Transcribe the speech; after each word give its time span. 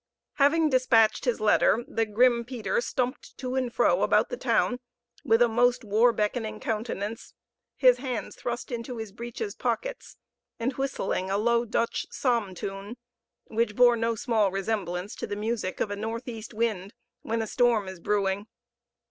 Having 0.37 0.71
despatched 0.71 1.25
his 1.25 1.39
letter, 1.39 1.85
the 1.87 2.07
grim 2.07 2.43
Peter 2.43 2.81
stumped 2.81 3.37
to 3.37 3.53
and 3.53 3.71
fro 3.71 4.01
about 4.01 4.29
the 4.29 4.35
town, 4.35 4.79
with 5.23 5.43
a 5.43 5.47
most 5.47 5.83
war 5.83 6.11
betokening 6.11 6.59
countenance, 6.59 7.35
his 7.75 7.99
hands 7.99 8.35
thrust 8.35 8.71
into 8.71 8.97
his 8.97 9.11
breeches 9.11 9.53
pockets, 9.53 10.17
and 10.59 10.73
whistling 10.73 11.29
a 11.29 11.37
low 11.37 11.65
Dutch 11.65 12.07
psalm 12.09 12.55
tune, 12.55 12.97
which 13.43 13.75
bore 13.75 13.95
no 13.95 14.15
small 14.15 14.49
resemblance 14.49 15.13
to 15.17 15.27
the 15.27 15.35
music 15.35 15.79
of 15.79 15.91
a 15.91 15.95
northeast 15.95 16.51
wind, 16.51 16.95
when 17.21 17.43
a 17.43 17.45
storm 17.45 17.87
is 17.87 17.99
brewing. 17.99 18.47